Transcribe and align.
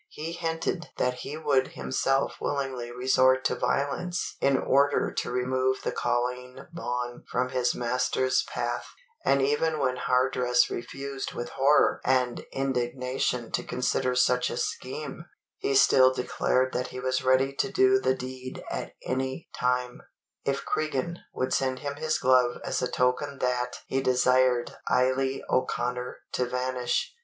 He 0.09 0.31
hinted 0.31 0.89
that 0.97 1.19
he 1.19 1.37
would 1.37 1.73
himself 1.73 2.37
willingly 2.41 2.91
resort 2.91 3.45
to 3.45 3.53
violence 3.55 4.35
in 4.41 4.57
order 4.57 5.11
to 5.11 5.29
remove 5.31 5.83
the 5.83 5.91
Colleen 5.91 6.67
Bawn 6.73 7.23
from 7.31 7.49
his 7.49 7.75
master's 7.75 8.43
path; 8.51 8.87
and 9.23 9.43
even 9.43 9.77
when 9.77 9.97
Hardress 9.97 10.71
refused 10.71 11.33
with 11.33 11.49
horror 11.49 12.01
and 12.03 12.39
indignation 12.51 13.51
to 13.51 13.63
consider 13.63 14.15
such 14.15 14.49
a 14.49 14.57
scheme, 14.57 15.25
he 15.59 15.75
still 15.75 16.11
declared 16.11 16.73
that 16.73 16.87
he 16.87 16.99
was 16.99 17.23
ready 17.23 17.53
to 17.57 17.71
do 17.71 17.99
the 17.99 18.15
deed 18.15 18.63
at 18.71 18.93
any 19.05 19.49
time, 19.55 20.01
if 20.43 20.65
Cregan 20.65 21.19
would 21.31 21.53
send 21.53 21.77
him 21.77 21.97
his 21.97 22.17
glove 22.17 22.57
as 22.63 22.81
a 22.81 22.89
token 22.89 23.37
that 23.37 23.75
he 23.85 24.01
desired 24.01 24.77
Eily 24.91 25.43
O'Connor 25.47 26.21
to 26.31 26.45
vanish. 26.47 27.13